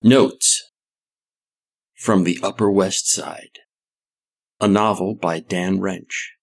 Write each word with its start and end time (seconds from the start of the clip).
Notes 0.00 0.70
from 1.96 2.22
the 2.22 2.38
Upper 2.40 2.70
West 2.70 3.10
Side, 3.10 3.58
a 4.60 4.68
novel 4.68 5.16
by 5.16 5.40
Dan 5.40 5.80
Wrench. 5.80 6.34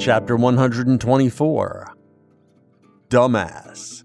Chapter 0.00 0.34
124 0.34 1.94
Dumbass. 3.08 4.02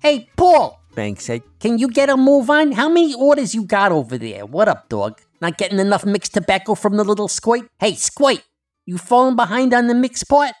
Hey, 0.00 0.30
Paul, 0.38 0.77
Bang 0.98 1.14
said, 1.14 1.42
can 1.60 1.78
you 1.78 1.86
get 1.86 2.10
a 2.10 2.16
move 2.16 2.50
on? 2.50 2.72
How 2.72 2.88
many 2.88 3.14
orders 3.14 3.54
you 3.54 3.62
got 3.62 3.92
over 3.92 4.18
there? 4.18 4.44
What 4.44 4.66
up, 4.66 4.88
dog? 4.88 5.20
Not 5.40 5.56
getting 5.56 5.78
enough 5.78 6.04
mixed 6.04 6.34
tobacco 6.34 6.74
from 6.74 6.96
the 6.96 7.04
little 7.04 7.28
squirt? 7.28 7.68
Hey, 7.78 7.94
squirt, 7.94 8.42
you 8.84 8.98
falling 8.98 9.36
behind 9.36 9.72
on 9.72 9.86
the 9.86 9.94
mix 9.94 10.24
part? 10.24 10.54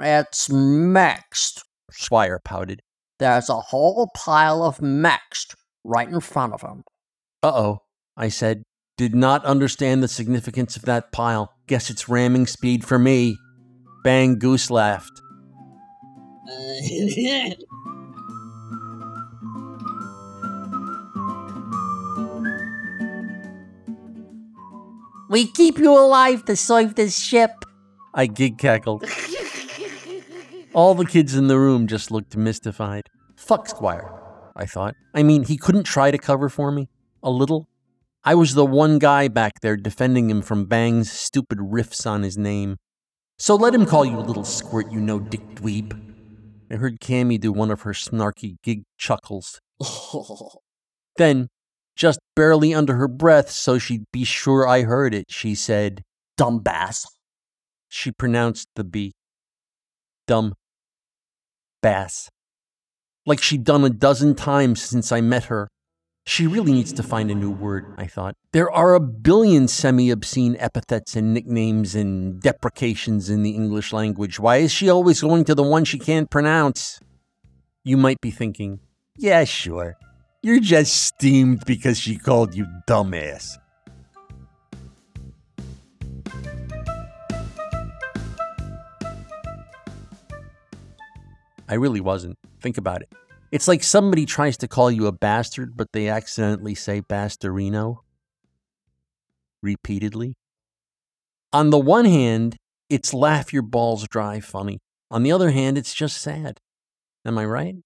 It's 0.00 0.50
mixed, 0.50 1.62
Squire 1.92 2.40
pouted. 2.44 2.80
There's 3.20 3.48
a 3.48 3.60
whole 3.60 4.10
pile 4.16 4.64
of 4.64 4.82
mixed 4.82 5.54
right 5.84 6.08
in 6.08 6.18
front 6.18 6.54
of 6.54 6.62
him. 6.62 6.82
Uh 7.40 7.52
oh, 7.54 7.82
I 8.16 8.30
said. 8.30 8.64
Did 8.96 9.14
not 9.14 9.44
understand 9.44 10.02
the 10.02 10.08
significance 10.08 10.76
of 10.76 10.82
that 10.86 11.12
pile. 11.12 11.54
Guess 11.68 11.88
it's 11.90 12.08
ramming 12.08 12.48
speed 12.48 12.84
for 12.84 12.98
me. 12.98 13.36
Bang 14.02 14.40
Goose 14.40 14.72
laughed. 14.72 15.22
We 25.34 25.48
keep 25.48 25.78
you 25.78 25.90
alive 25.90 26.44
to 26.44 26.54
serve 26.54 26.94
this 26.94 27.18
ship. 27.18 27.64
I 28.14 28.26
gig 28.26 28.56
cackled. 28.56 29.04
All 30.72 30.94
the 30.94 31.04
kids 31.04 31.34
in 31.34 31.48
the 31.48 31.58
room 31.58 31.88
just 31.88 32.12
looked 32.12 32.36
mystified. 32.36 33.10
Fuck 33.34 33.68
Squire, 33.68 34.12
I 34.54 34.64
thought. 34.66 34.94
I 35.12 35.24
mean, 35.24 35.42
he 35.42 35.56
couldn't 35.56 35.82
try 35.82 36.12
to 36.12 36.18
cover 36.18 36.48
for 36.48 36.70
me? 36.70 36.88
A 37.20 37.30
little? 37.30 37.68
I 38.22 38.36
was 38.36 38.54
the 38.54 38.64
one 38.64 39.00
guy 39.00 39.26
back 39.26 39.60
there 39.60 39.76
defending 39.76 40.30
him 40.30 40.40
from 40.40 40.66
Bang's 40.66 41.10
stupid 41.10 41.58
riffs 41.58 42.08
on 42.08 42.22
his 42.22 42.38
name. 42.38 42.76
So 43.36 43.56
let 43.56 43.74
him 43.74 43.86
call 43.86 44.04
you 44.04 44.16
a 44.16 44.20
little 44.20 44.44
squirt, 44.44 44.92
you 44.92 45.00
know, 45.00 45.18
Dick 45.18 45.56
Dweeb. 45.56 46.00
I 46.70 46.76
heard 46.76 47.00
Cammy 47.00 47.40
do 47.40 47.52
one 47.52 47.72
of 47.72 47.80
her 47.80 47.92
snarky 47.92 48.54
gig 48.62 48.84
chuckles. 48.98 49.58
then, 51.16 51.48
just 51.96 52.18
barely 52.34 52.74
under 52.74 52.94
her 52.96 53.08
breath 53.08 53.50
so 53.50 53.78
she'd 53.78 54.04
be 54.12 54.24
sure 54.24 54.66
I 54.66 54.82
heard 54.82 55.14
it, 55.14 55.26
she 55.30 55.54
said, 55.54 56.02
Dumb 56.36 56.60
bass. 56.60 57.06
She 57.88 58.10
pronounced 58.10 58.68
the 58.74 58.84
B. 58.84 59.12
Dumb. 60.26 60.54
Bass. 61.82 62.28
Like 63.26 63.40
she'd 63.40 63.64
done 63.64 63.84
a 63.84 63.90
dozen 63.90 64.34
times 64.34 64.82
since 64.82 65.12
I 65.12 65.20
met 65.20 65.44
her. 65.44 65.68
She 66.26 66.46
really 66.46 66.72
needs 66.72 66.92
to 66.94 67.02
find 67.02 67.30
a 67.30 67.34
new 67.34 67.50
word, 67.50 67.94
I 67.98 68.06
thought. 68.06 68.34
There 68.52 68.70
are 68.70 68.94
a 68.94 69.00
billion 69.00 69.68
semi 69.68 70.10
obscene 70.10 70.56
epithets 70.58 71.16
and 71.16 71.34
nicknames 71.34 71.94
and 71.94 72.40
deprecations 72.40 73.28
in 73.28 73.42
the 73.42 73.50
English 73.50 73.92
language. 73.92 74.40
Why 74.40 74.56
is 74.56 74.72
she 74.72 74.88
always 74.88 75.20
going 75.20 75.44
to 75.44 75.54
the 75.54 75.62
one 75.62 75.84
she 75.84 75.98
can't 75.98 76.30
pronounce? 76.30 76.98
You 77.84 77.98
might 77.98 78.20
be 78.22 78.30
thinking, 78.30 78.80
yeah, 79.18 79.44
sure. 79.44 79.96
You're 80.44 80.60
just 80.60 81.06
steamed 81.06 81.64
because 81.64 81.98
she 81.98 82.18
called 82.18 82.54
you 82.54 82.66
dumbass. 82.86 83.56
I 91.66 91.76
really 91.76 92.02
wasn't. 92.02 92.36
Think 92.60 92.76
about 92.76 93.00
it. 93.00 93.10
It's 93.52 93.66
like 93.66 93.82
somebody 93.82 94.26
tries 94.26 94.58
to 94.58 94.68
call 94.68 94.90
you 94.90 95.06
a 95.06 95.12
bastard, 95.12 95.78
but 95.78 95.92
they 95.94 96.10
accidentally 96.10 96.74
say 96.74 97.00
bastarino 97.00 98.00
repeatedly. 99.62 100.34
On 101.54 101.70
the 101.70 101.78
one 101.78 102.04
hand, 102.04 102.56
it's 102.90 103.14
laugh 103.14 103.50
your 103.50 103.62
balls 103.62 104.06
dry 104.08 104.40
funny. 104.40 104.80
On 105.10 105.22
the 105.22 105.32
other 105.32 105.52
hand, 105.52 105.78
it's 105.78 105.94
just 105.94 106.18
sad. 106.18 106.58
Am 107.24 107.38
I 107.38 107.46
right? 107.46 107.76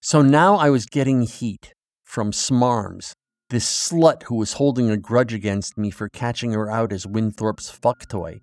So 0.00 0.22
now 0.22 0.54
I 0.54 0.70
was 0.70 0.86
getting 0.86 1.22
heat 1.22 1.72
from 2.04 2.30
Smarms, 2.30 3.12
this 3.50 3.66
slut 3.66 4.22
who 4.24 4.36
was 4.36 4.54
holding 4.54 4.90
a 4.90 4.96
grudge 4.96 5.34
against 5.34 5.76
me 5.76 5.90
for 5.90 6.08
catching 6.08 6.52
her 6.52 6.70
out 6.70 6.92
as 6.92 7.04
Winthorpe's 7.04 7.68
fuck 7.68 8.06
toy, 8.08 8.40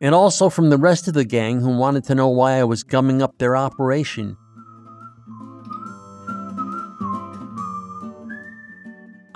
and 0.00 0.12
also 0.12 0.50
from 0.50 0.70
the 0.70 0.76
rest 0.76 1.06
of 1.06 1.14
the 1.14 1.24
gang 1.24 1.60
who 1.60 1.76
wanted 1.76 2.02
to 2.04 2.16
know 2.16 2.28
why 2.28 2.58
I 2.58 2.64
was 2.64 2.82
gumming 2.82 3.22
up 3.22 3.38
their 3.38 3.56
operation. 3.56 4.36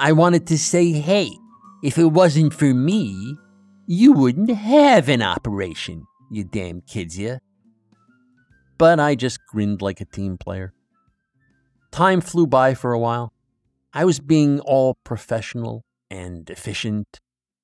I 0.01 0.11
wanted 0.11 0.49
to 0.49 0.59
say, 0.59 0.91
hey, 0.91 1.31
if 1.85 1.97
it 1.97 2.07
wasn't 2.07 2.55
for 2.55 2.75
me, 2.75 3.37
you 3.87 4.13
wouldn't 4.13 4.51
have 4.51 5.09
an 5.09 5.23
operation, 5.23 6.07
you 6.29 6.43
damn 6.43 6.81
kids, 6.81 7.17
ya. 7.17 7.37
But 8.79 8.99
I 8.99 9.15
just 9.15 9.39
grinned 9.49 9.81
like 9.81 10.01
a 10.01 10.05
team 10.05 10.39
player. 10.39 10.75
Time 11.93 12.23
flew 12.23 12.47
by 12.47 12.73
for 12.73 12.95
a 12.95 12.99
while. 12.99 13.35
I 13.93 14.07
was 14.07 14.19
being 14.19 14.61
all 14.61 14.97
professional 15.05 15.83
and 16.11 16.49
efficient 16.49 17.21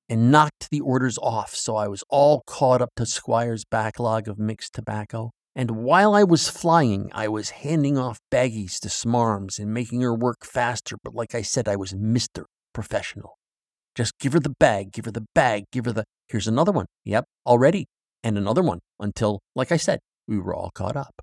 and 0.07 0.31
knocked 0.31 0.69
the 0.69 0.81
orders 0.81 1.17
off, 1.17 1.55
so 1.55 1.75
I 1.75 1.87
was 1.87 2.03
all 2.09 2.43
caught 2.45 2.79
up 2.79 2.91
to 2.97 3.07
Squire's 3.07 3.65
backlog 3.65 4.27
of 4.27 4.37
mixed 4.37 4.73
tobacco. 4.73 5.31
And 5.55 5.71
while 5.71 6.13
I 6.13 6.23
was 6.23 6.47
flying, 6.47 7.09
I 7.11 7.27
was 7.27 7.49
handing 7.49 7.97
off 7.97 8.19
baggies 8.31 8.79
to 8.81 8.87
Smarms 8.87 9.57
and 9.57 9.73
making 9.73 10.01
her 10.01 10.13
work 10.13 10.45
faster, 10.45 10.95
but 11.03 11.15
like 11.15 11.33
I 11.33 11.41
said, 11.41 11.67
I 11.67 11.75
was 11.75 11.93
Mr. 11.93 12.43
Professional. 12.71 13.39
Just 13.95 14.13
give 14.19 14.33
her 14.33 14.39
the 14.39 14.53
bag, 14.59 14.91
give 14.91 15.05
her 15.05 15.11
the 15.11 15.25
bag, 15.33 15.63
give 15.71 15.85
her 15.85 15.91
the. 15.91 16.03
Here's 16.27 16.47
another 16.47 16.71
one. 16.71 16.85
Yep, 17.03 17.25
already. 17.47 17.87
And 18.23 18.37
another 18.37 18.61
one 18.61 18.79
until, 18.99 19.39
like 19.55 19.71
I 19.71 19.77
said, 19.77 19.99
we 20.27 20.37
were 20.37 20.53
all 20.53 20.69
caught 20.75 20.95
up. 20.95 21.15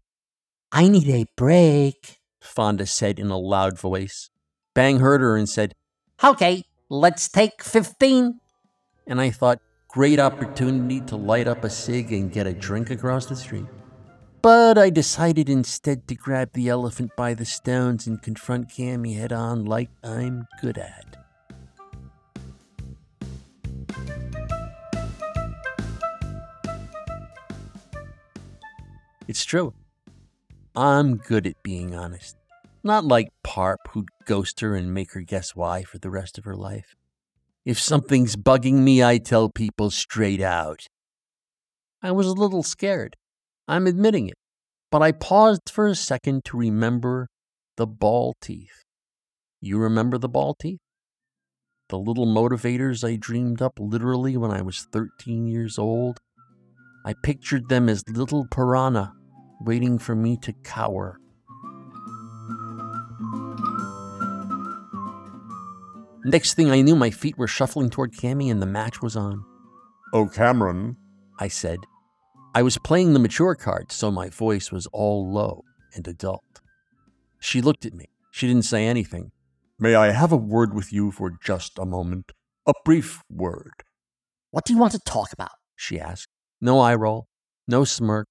I 0.72 0.88
need 0.88 1.08
a 1.08 1.26
break, 1.36 2.15
Fonda 2.46 2.86
said 2.86 3.18
in 3.18 3.30
a 3.30 3.38
loud 3.38 3.78
voice. 3.78 4.30
Bang 4.74 5.00
heard 5.00 5.20
her 5.20 5.36
and 5.36 5.48
said, 5.48 5.74
Okay, 6.22 6.64
let's 6.88 7.28
take 7.28 7.62
15. 7.62 8.40
And 9.06 9.20
I 9.20 9.30
thought, 9.30 9.60
great 9.88 10.18
opportunity 10.20 11.00
to 11.02 11.16
light 11.16 11.48
up 11.48 11.64
a 11.64 11.70
cig 11.70 12.12
and 12.12 12.32
get 12.32 12.46
a 12.46 12.52
drink 12.52 12.90
across 12.90 13.26
the 13.26 13.36
street. 13.36 13.66
But 14.42 14.78
I 14.78 14.90
decided 14.90 15.48
instead 15.48 16.06
to 16.08 16.14
grab 16.14 16.52
the 16.52 16.68
elephant 16.68 17.10
by 17.16 17.34
the 17.34 17.44
stones 17.44 18.06
and 18.06 18.22
confront 18.22 18.68
Cammy 18.68 19.16
head 19.16 19.32
on 19.32 19.64
like 19.64 19.90
I'm 20.04 20.46
good 20.60 20.78
at. 20.78 21.16
It's 29.26 29.44
true. 29.44 29.74
I'm 30.76 31.16
good 31.16 31.46
at 31.46 31.62
being 31.62 31.94
honest. 31.94 32.36
Not 32.84 33.06
like 33.06 33.30
Parp, 33.42 33.78
who'd 33.90 34.10
ghost 34.26 34.60
her 34.60 34.76
and 34.76 34.92
make 34.92 35.14
her 35.14 35.22
guess 35.22 35.56
why 35.56 35.82
for 35.82 35.98
the 35.98 36.10
rest 36.10 36.36
of 36.36 36.44
her 36.44 36.54
life. 36.54 36.94
If 37.64 37.80
something's 37.80 38.36
bugging 38.36 38.80
me, 38.80 39.02
I 39.02 39.16
tell 39.16 39.48
people 39.48 39.90
straight 39.90 40.42
out. 40.42 40.86
I 42.02 42.12
was 42.12 42.26
a 42.26 42.34
little 42.34 42.62
scared. 42.62 43.16
I'm 43.66 43.86
admitting 43.86 44.28
it. 44.28 44.34
But 44.92 45.02
I 45.02 45.12
paused 45.12 45.70
for 45.70 45.86
a 45.86 45.94
second 45.94 46.44
to 46.44 46.58
remember 46.58 47.28
the 47.78 47.86
ball 47.86 48.34
teeth. 48.42 48.84
You 49.62 49.78
remember 49.78 50.18
the 50.18 50.28
ball 50.28 50.54
teeth? 50.54 50.78
The 51.88 51.98
little 51.98 52.26
motivators 52.26 53.02
I 53.02 53.16
dreamed 53.16 53.62
up 53.62 53.78
literally 53.78 54.36
when 54.36 54.50
I 54.50 54.60
was 54.60 54.86
13 54.92 55.48
years 55.48 55.78
old? 55.78 56.18
I 57.04 57.14
pictured 57.22 57.68
them 57.68 57.88
as 57.88 58.02
little 58.08 58.46
piranha 58.50 59.15
waiting 59.60 59.98
for 59.98 60.14
me 60.14 60.36
to 60.38 60.52
cower. 60.64 61.18
Next 66.24 66.54
thing 66.54 66.70
I 66.70 66.80
knew, 66.80 66.96
my 66.96 67.10
feet 67.10 67.38
were 67.38 67.46
shuffling 67.46 67.88
toward 67.88 68.12
Cammy 68.12 68.50
and 68.50 68.60
the 68.60 68.66
match 68.66 69.00
was 69.00 69.16
on. 69.16 69.44
Oh, 70.12 70.26
Cameron, 70.26 70.96
I 71.38 71.48
said. 71.48 71.78
I 72.54 72.62
was 72.62 72.78
playing 72.78 73.12
the 73.12 73.20
mature 73.20 73.54
card, 73.54 73.92
so 73.92 74.10
my 74.10 74.28
voice 74.28 74.72
was 74.72 74.86
all 74.88 75.30
low 75.30 75.62
and 75.94 76.08
adult. 76.08 76.60
She 77.38 77.60
looked 77.60 77.86
at 77.86 77.94
me. 77.94 78.06
She 78.32 78.46
didn't 78.48 78.64
say 78.64 78.86
anything. 78.86 79.30
May 79.78 79.94
I 79.94 80.10
have 80.10 80.32
a 80.32 80.36
word 80.36 80.74
with 80.74 80.92
you 80.92 81.10
for 81.10 81.30
just 81.44 81.78
a 81.78 81.84
moment? 81.84 82.32
A 82.66 82.72
brief 82.84 83.22
word. 83.30 83.84
What 84.50 84.64
do 84.64 84.72
you 84.72 84.78
want 84.78 84.92
to 84.92 84.98
talk 84.98 85.32
about? 85.32 85.52
She 85.76 86.00
asked. 86.00 86.28
No 86.60 86.80
eye 86.80 86.94
roll, 86.94 87.28
no 87.68 87.84
smirk, 87.84 88.26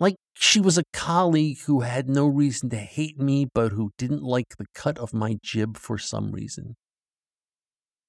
like 0.00 0.16
she 0.34 0.60
was 0.60 0.78
a 0.78 0.84
colleague 0.92 1.58
who 1.66 1.80
had 1.80 2.08
no 2.08 2.26
reason 2.26 2.70
to 2.70 2.78
hate 2.78 3.18
me, 3.18 3.46
but 3.52 3.72
who 3.72 3.90
didn't 3.98 4.22
like 4.22 4.56
the 4.58 4.66
cut 4.74 4.98
of 4.98 5.14
my 5.14 5.38
jib 5.42 5.76
for 5.76 5.98
some 5.98 6.32
reason. 6.32 6.76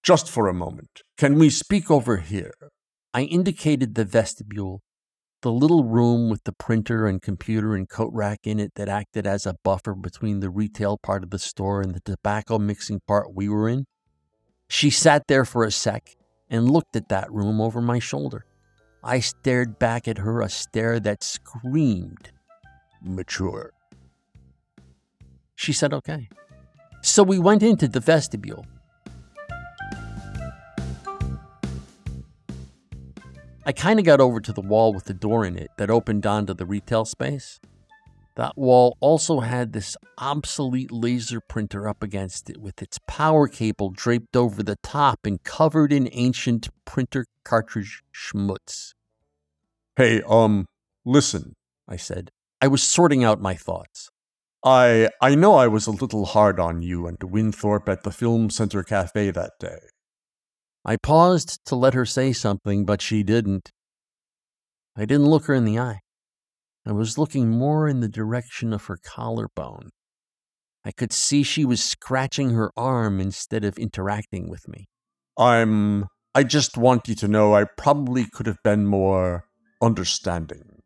just 0.03 0.29
for 0.29 0.47
a 0.47 0.53
moment. 0.53 1.01
Can 1.17 1.37
we 1.37 1.49
speak 1.49 1.91
over 1.91 2.17
here? 2.17 2.53
I 3.13 3.23
indicated 3.23 3.95
the 3.95 4.05
vestibule, 4.05 4.81
the 5.41 5.51
little 5.51 5.83
room 5.83 6.29
with 6.29 6.43
the 6.45 6.53
printer 6.53 7.07
and 7.07 7.21
computer 7.21 7.75
and 7.75 7.89
coat 7.89 8.11
rack 8.13 8.39
in 8.43 8.59
it 8.59 8.73
that 8.75 8.89
acted 8.89 9.25
as 9.27 9.45
a 9.45 9.55
buffer 9.63 9.95
between 9.95 10.39
the 10.39 10.49
retail 10.49 10.97
part 10.97 11.23
of 11.23 11.29
the 11.31 11.39
store 11.39 11.81
and 11.81 11.93
the 11.95 12.01
tobacco 12.01 12.59
mixing 12.59 13.01
part 13.07 13.33
we 13.35 13.49
were 13.49 13.69
in. 13.69 13.85
She 14.69 14.89
sat 14.89 15.23
there 15.27 15.45
for 15.45 15.63
a 15.65 15.71
sec 15.71 16.15
and 16.49 16.69
looked 16.69 16.95
at 16.95 17.09
that 17.09 17.31
room 17.31 17.61
over 17.61 17.81
my 17.81 17.99
shoulder. 17.99 18.45
I 19.03 19.19
stared 19.19 19.79
back 19.79 20.07
at 20.07 20.17
her, 20.17 20.41
a 20.41 20.49
stare 20.49 20.99
that 20.99 21.23
screamed, 21.23 22.31
mature. 23.01 23.71
She 25.55 25.73
said, 25.73 25.93
okay. 25.93 26.29
So 27.01 27.23
we 27.23 27.39
went 27.39 27.63
into 27.63 27.87
the 27.87 27.99
vestibule. 27.99 28.65
I 33.65 33.71
kind 33.71 33.99
of 33.99 34.05
got 34.05 34.19
over 34.19 34.41
to 34.41 34.51
the 34.51 34.61
wall 34.61 34.93
with 34.93 35.05
the 35.05 35.13
door 35.13 35.45
in 35.45 35.57
it 35.57 35.69
that 35.77 35.89
opened 35.89 36.25
onto 36.25 36.53
the 36.53 36.65
retail 36.65 37.05
space. 37.05 37.59
That 38.35 38.57
wall 38.57 38.97
also 38.99 39.41
had 39.41 39.73
this 39.73 39.97
obsolete 40.17 40.91
laser 40.91 41.39
printer 41.41 41.87
up 41.87 42.01
against 42.01 42.49
it 42.49 42.57
with 42.57 42.81
its 42.81 42.97
power 43.05 43.47
cable 43.47 43.89
draped 43.89 44.35
over 44.35 44.63
the 44.63 44.77
top 44.77 45.19
and 45.25 45.43
covered 45.43 45.91
in 45.91 46.09
ancient 46.13 46.69
printer 46.85 47.25
cartridge 47.49 48.03
schmutz. 48.13 48.93
Hey, 49.95 50.21
um, 50.27 50.65
listen, 51.03 51.53
I 51.87 51.97
said. 51.97 52.29
I 52.61 52.67
was 52.67 52.83
sorting 52.83 53.23
out 53.23 53.41
my 53.41 53.55
thoughts. 53.55 54.09
I 54.63 55.09
I 55.21 55.35
know 55.35 55.55
I 55.55 55.67
was 55.67 55.87
a 55.87 55.91
little 55.91 56.25
hard 56.25 56.59
on 56.59 56.81
you 56.81 57.07
and 57.07 57.17
Winthorpe 57.23 57.89
at 57.89 58.03
the 58.03 58.11
Film 58.11 58.49
Center 58.49 58.83
Cafe 58.83 59.31
that 59.31 59.53
day. 59.59 59.79
I 60.85 60.97
paused 60.97 61.59
to 61.65 61.75
let 61.75 61.93
her 61.93 62.05
say 62.05 62.33
something, 62.33 62.85
but 62.85 63.01
she 63.01 63.23
didn't. 63.23 63.71
I 64.95 65.05
didn't 65.05 65.29
look 65.29 65.45
her 65.45 65.53
in 65.53 65.65
the 65.65 65.79
eye. 65.79 65.99
I 66.85 66.91
was 66.91 67.17
looking 67.17 67.49
more 67.49 67.87
in 67.87 67.99
the 67.99 68.09
direction 68.09 68.73
of 68.73 68.85
her 68.85 68.97
collarbone. 69.03 69.89
I 70.85 70.91
could 70.91 71.13
see 71.13 71.43
she 71.43 71.65
was 71.65 71.83
scratching 71.83 72.51
her 72.51 72.71
arm 72.77 73.19
instead 73.19 73.63
of 73.63 73.77
interacting 73.77 74.49
with 74.49 74.67
me. 74.67 74.87
I'm. 75.37 76.05
I 76.39 76.43
just 76.43 76.77
want 76.77 77.09
you 77.09 77.15
to 77.15 77.27
know 77.27 77.53
I 77.53 77.65
probably 77.65 78.25
could 78.25 78.45
have 78.45 78.63
been 78.63 78.85
more 78.85 79.43
understanding. 79.81 80.81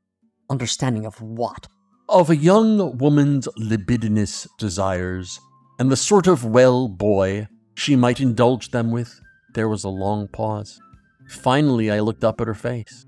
Understanding 0.50 1.06
of 1.06 1.22
what? 1.22 1.68
Of 2.10 2.32
a 2.32 2.36
young 2.36 2.98
woman's 2.98 3.48
libidinous 3.56 4.48
desires 4.58 5.40
and 5.78 5.92
the 5.92 5.96
sort 5.96 6.26
of 6.26 6.44
well 6.44 6.88
boy 6.88 7.48
she 7.76 7.96
might 7.96 8.20
indulge 8.20 8.72
them 8.72 8.90
with. 8.90 9.22
There 9.54 9.70
was 9.70 9.84
a 9.84 9.90
long 9.90 10.28
pause. 10.28 10.82
Finally, 11.30 11.92
I 11.92 12.00
looked 12.00 12.24
up 12.24 12.42
at 12.42 12.48
her 12.48 12.56
face. 12.56 13.06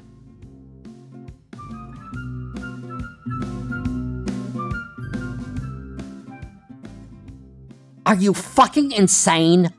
Are 8.06 8.14
you 8.14 8.36
fucking 8.36 8.92
insane? 8.92 9.74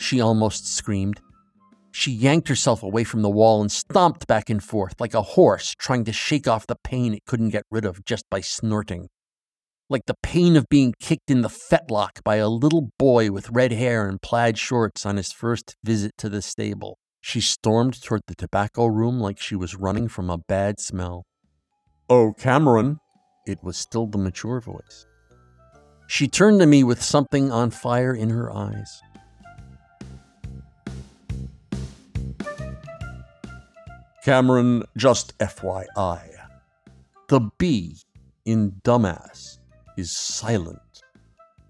She 0.00 0.20
almost 0.20 0.66
screamed. 0.66 1.20
She 1.98 2.12
yanked 2.12 2.46
herself 2.46 2.84
away 2.84 3.02
from 3.02 3.22
the 3.22 3.28
wall 3.28 3.60
and 3.60 3.72
stomped 3.72 4.28
back 4.28 4.48
and 4.48 4.62
forth 4.62 5.00
like 5.00 5.14
a 5.14 5.34
horse 5.34 5.74
trying 5.76 6.04
to 6.04 6.12
shake 6.12 6.46
off 6.46 6.64
the 6.64 6.76
pain 6.84 7.12
it 7.12 7.24
couldn't 7.26 7.48
get 7.48 7.64
rid 7.72 7.84
of 7.84 8.04
just 8.04 8.24
by 8.30 8.40
snorting. 8.40 9.08
Like 9.90 10.06
the 10.06 10.14
pain 10.22 10.54
of 10.54 10.68
being 10.68 10.94
kicked 11.00 11.28
in 11.28 11.40
the 11.40 11.48
fetlock 11.48 12.22
by 12.22 12.36
a 12.36 12.48
little 12.48 12.90
boy 13.00 13.32
with 13.32 13.50
red 13.50 13.72
hair 13.72 14.08
and 14.08 14.22
plaid 14.22 14.58
shorts 14.58 15.04
on 15.04 15.16
his 15.16 15.32
first 15.32 15.74
visit 15.82 16.12
to 16.18 16.28
the 16.28 16.40
stable. 16.40 16.98
She 17.20 17.40
stormed 17.40 18.00
toward 18.00 18.20
the 18.28 18.36
tobacco 18.36 18.86
room 18.86 19.18
like 19.18 19.40
she 19.40 19.56
was 19.56 19.74
running 19.74 20.06
from 20.06 20.30
a 20.30 20.38
bad 20.38 20.78
smell. 20.78 21.24
Oh, 22.08 22.32
Cameron. 22.32 23.00
It 23.44 23.58
was 23.64 23.76
still 23.76 24.06
the 24.06 24.18
mature 24.18 24.60
voice. 24.60 25.04
She 26.06 26.28
turned 26.28 26.60
to 26.60 26.66
me 26.66 26.84
with 26.84 27.02
something 27.02 27.50
on 27.50 27.72
fire 27.72 28.14
in 28.14 28.30
her 28.30 28.54
eyes. 28.54 29.02
Cameron, 34.28 34.82
just 34.94 35.38
FYI. 35.38 36.28
The 37.30 37.48
B 37.56 37.96
in 38.44 38.72
dumbass 38.84 39.58
is 39.96 40.10
silent. 40.10 41.02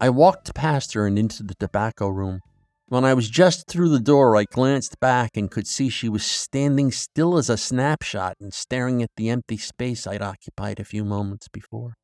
I 0.00 0.10
walked 0.10 0.56
past 0.56 0.92
her 0.94 1.06
and 1.06 1.16
into 1.16 1.44
the 1.44 1.54
tobacco 1.54 2.08
room. 2.08 2.40
When 2.88 3.04
I 3.04 3.14
was 3.14 3.30
just 3.30 3.68
through 3.68 3.90
the 3.90 4.00
door, 4.00 4.34
I 4.34 4.42
glanced 4.42 4.98
back 4.98 5.36
and 5.36 5.48
could 5.48 5.68
see 5.68 5.88
she 5.88 6.08
was 6.08 6.26
standing 6.26 6.90
still 6.90 7.38
as 7.38 7.48
a 7.48 7.56
snapshot 7.56 8.34
and 8.40 8.52
staring 8.52 9.04
at 9.04 9.10
the 9.16 9.30
empty 9.30 9.56
space 9.56 10.04
I'd 10.04 10.20
occupied 10.20 10.80
a 10.80 10.84
few 10.84 11.04
moments 11.04 11.46
before. 11.46 11.94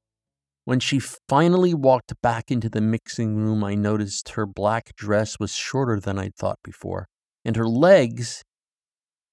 When 0.65 0.79
she 0.79 1.01
finally 1.01 1.75
walked 1.75 2.13
back 2.23 2.53
into 2.53 2.69
the 2.69 2.81
mixing 2.81 3.35
room, 3.35 3.65
I 3.65 3.75
noticed 3.75 4.29
her 4.29 4.47
black 4.47 4.95
dress 4.95 5.41
was 5.41 5.53
shorter 5.53 5.99
than 5.99 6.17
I'd 6.17 6.37
thought 6.37 6.61
before, 6.63 7.09
and 7.45 7.57
her 7.57 7.67
legs, 7.67 8.45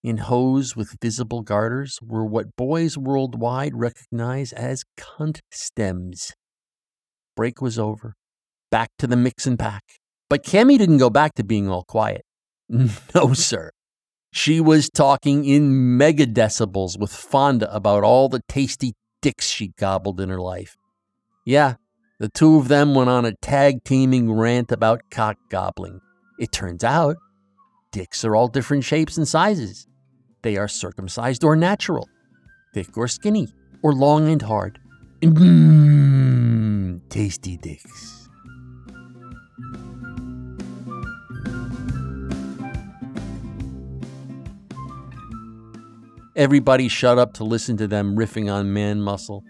in 0.03 0.17
hose 0.17 0.75
with 0.75 0.97
visible 1.01 1.41
garters, 1.41 1.99
were 2.01 2.25
what 2.25 2.55
boys 2.55 2.97
worldwide 2.97 3.75
recognize 3.75 4.51
as 4.53 4.83
cunt 4.97 5.39
stems. 5.51 6.33
Break 7.35 7.61
was 7.61 7.77
over. 7.77 8.15
Back 8.69 8.89
to 8.99 9.07
the 9.07 9.17
mix 9.17 9.45
and 9.45 9.59
pack. 9.59 9.83
But 10.29 10.43
Cammy 10.43 10.77
didn't 10.77 10.97
go 10.97 11.09
back 11.09 11.35
to 11.35 11.43
being 11.43 11.69
all 11.69 11.83
quiet. 11.83 12.23
No, 13.13 13.33
sir. 13.33 13.71
She 14.33 14.61
was 14.61 14.89
talking 14.89 15.43
in 15.43 15.97
megadecibels 15.99 16.97
with 16.97 17.11
Fonda 17.11 17.73
about 17.75 18.03
all 18.03 18.29
the 18.29 18.41
tasty 18.47 18.93
dicks 19.21 19.49
she 19.49 19.73
gobbled 19.77 20.21
in 20.21 20.29
her 20.29 20.39
life. 20.39 20.77
Yeah, 21.45 21.75
the 22.17 22.29
two 22.29 22.55
of 22.55 22.69
them 22.69 22.95
went 22.95 23.09
on 23.09 23.25
a 23.25 23.35
tag 23.41 23.83
teaming 23.83 24.31
rant 24.31 24.71
about 24.71 25.01
cock 25.11 25.37
gobbling. 25.49 25.99
It 26.39 26.53
turns 26.53 26.83
out, 26.83 27.17
dicks 27.91 28.23
are 28.23 28.35
all 28.35 28.47
different 28.47 28.85
shapes 28.85 29.17
and 29.17 29.27
sizes. 29.27 29.85
They 30.43 30.57
are 30.57 30.67
circumcised 30.67 31.43
or 31.43 31.55
natural, 31.55 32.09
thick 32.73 32.97
or 32.97 33.07
skinny, 33.07 33.49
or 33.83 33.93
long 33.93 34.27
and 34.29 34.41
hard. 34.41 34.79
Mmm, 35.21 37.01
tasty 37.09 37.57
dicks. 37.57 38.29
Everybody 46.35 46.87
shut 46.87 47.19
up 47.19 47.33
to 47.33 47.43
listen 47.43 47.77
to 47.77 47.87
them 47.87 48.15
riffing 48.15 48.51
on 48.51 48.73
man 48.73 49.01
muscle. 49.01 49.43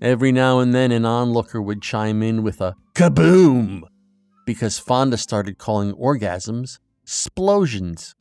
Every 0.00 0.32
now 0.32 0.60
and 0.60 0.74
then, 0.74 0.92
an 0.92 1.04
onlooker 1.04 1.60
would 1.60 1.82
chime 1.82 2.22
in 2.22 2.42
with 2.42 2.60
a 2.60 2.74
kaboom 2.94 3.82
because 4.46 4.78
Fonda 4.78 5.16
started 5.16 5.58
calling 5.58 5.92
orgasms 5.94 6.78
splosions. 7.06 8.14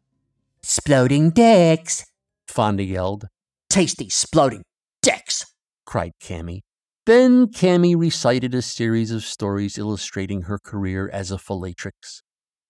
Exploding 0.68 1.30
dicks. 1.30 2.04
Fonda 2.48 2.82
yelled. 2.82 3.28
Tasty 3.70 4.06
exploding 4.06 4.64
dicks. 5.04 5.46
cried 5.86 6.14
Cammy. 6.20 6.62
Then 7.06 7.50
Cammy 7.50 7.96
recited 7.96 8.56
a 8.56 8.64
series 8.64 9.12
of 9.12 9.24
stories 9.24 9.78
illustrating 9.78 10.42
her 10.44 10.58
career 10.58 11.08
as 11.14 11.30
a 11.30 11.38
fellatrix, 11.38 12.24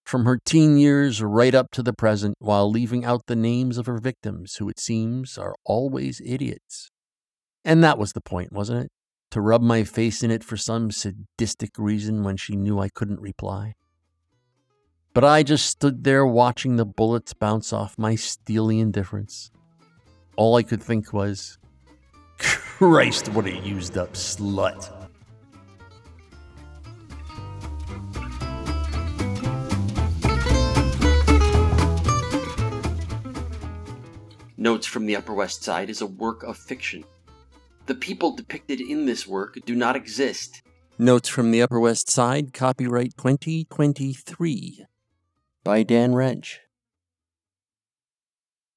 from 0.06 0.26
her 0.26 0.38
teen 0.44 0.78
years 0.78 1.24
right 1.24 1.56
up 1.56 1.72
to 1.72 1.82
the 1.82 1.94
present, 1.94 2.36
while 2.40 2.70
leaving 2.70 3.06
out 3.06 3.28
the 3.28 3.36
names 3.38 3.78
of 3.78 3.86
her 3.86 4.00
victims, 4.00 4.56
who 4.56 4.68
it 4.68 4.78
seems 4.78 5.38
are 5.38 5.56
always 5.64 6.22
idiots. 6.26 6.90
And 7.64 7.82
that 7.82 7.98
was 7.98 8.12
the 8.12 8.20
point, 8.20 8.52
wasn't 8.52 8.84
it? 8.84 8.92
To 9.32 9.40
rub 9.40 9.62
my 9.62 9.86
face 9.86 10.22
in 10.22 10.32
it 10.32 10.44
for 10.44 10.58
some 10.58 10.92
sadistic 10.92 11.72
reason 11.78 12.26
when 12.26 12.36
she 12.36 12.58
knew 12.58 12.78
I 12.78 12.90
couldn't 12.90 13.22
reply. 13.22 13.76
But 15.16 15.24
I 15.24 15.44
just 15.44 15.68
stood 15.68 16.04
there 16.04 16.26
watching 16.26 16.76
the 16.76 16.84
bullets 16.84 17.34
bounce 17.34 17.72
off 17.72 17.98
my 17.98 18.16
steely 18.16 18.82
indifference. 18.82 19.50
All 20.36 20.58
I 20.58 20.64
could 20.64 20.84
think 20.84 21.14
was, 21.14 21.58
Christ, 22.38 23.30
what 23.30 23.46
a 23.46 23.56
used 23.56 23.98
up 23.98 24.12
slut. 24.12 24.92
Notes 34.58 34.86
from 34.86 35.06
the 35.06 35.16
Upper 35.16 35.34
West 35.34 35.64
Side 35.64 35.90
is 35.90 36.02
a 36.02 36.06
work 36.06 36.44
of 36.44 36.58
fiction. 36.58 37.06
The 37.86 37.96
people 37.96 38.36
depicted 38.36 38.82
in 38.82 39.06
this 39.06 39.26
work 39.26 39.58
do 39.66 39.76
not 39.76 39.96
exist. 39.96 40.62
Notes 41.00 41.30
from 41.30 41.52
the 41.52 41.62
Upper 41.62 41.80
West 41.80 42.10
Side, 42.10 42.52
copyright 42.52 43.16
2023 43.16 44.86
by 45.66 45.82
Dan 45.84 46.14
Wrench. 46.14 46.62